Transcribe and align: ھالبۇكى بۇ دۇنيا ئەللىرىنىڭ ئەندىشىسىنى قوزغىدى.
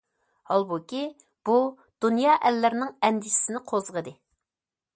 ھالبۇكى 0.51 1.01
بۇ 1.49 1.57
دۇنيا 2.05 2.37
ئەللىرىنىڭ 2.49 2.91
ئەندىشىسىنى 3.09 3.63
قوزغىدى. 3.73 4.15